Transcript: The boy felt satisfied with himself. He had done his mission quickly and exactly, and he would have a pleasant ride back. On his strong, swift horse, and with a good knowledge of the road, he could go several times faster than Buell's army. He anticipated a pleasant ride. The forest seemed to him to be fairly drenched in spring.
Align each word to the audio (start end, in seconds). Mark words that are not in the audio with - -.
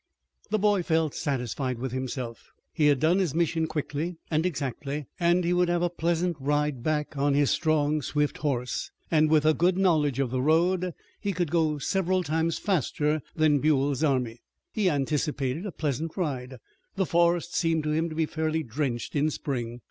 The 0.49 0.57
boy 0.57 0.81
felt 0.81 1.13
satisfied 1.13 1.77
with 1.77 1.91
himself. 1.91 2.53
He 2.73 2.87
had 2.87 2.99
done 2.99 3.19
his 3.19 3.35
mission 3.35 3.67
quickly 3.67 4.17
and 4.31 4.47
exactly, 4.47 5.05
and 5.19 5.43
he 5.43 5.53
would 5.53 5.69
have 5.69 5.83
a 5.83 5.91
pleasant 5.91 6.37
ride 6.39 6.81
back. 6.81 7.15
On 7.19 7.35
his 7.35 7.51
strong, 7.51 8.01
swift 8.01 8.39
horse, 8.39 8.89
and 9.11 9.29
with 9.29 9.45
a 9.45 9.53
good 9.53 9.77
knowledge 9.77 10.19
of 10.19 10.31
the 10.31 10.41
road, 10.41 10.95
he 11.19 11.33
could 11.33 11.51
go 11.51 11.77
several 11.77 12.23
times 12.23 12.57
faster 12.57 13.21
than 13.35 13.59
Buell's 13.59 14.03
army. 14.03 14.41
He 14.71 14.89
anticipated 14.89 15.67
a 15.67 15.71
pleasant 15.71 16.17
ride. 16.17 16.57
The 16.95 17.05
forest 17.05 17.55
seemed 17.55 17.83
to 17.83 17.91
him 17.91 18.09
to 18.09 18.15
be 18.15 18.25
fairly 18.25 18.63
drenched 18.63 19.15
in 19.15 19.29
spring. 19.29 19.79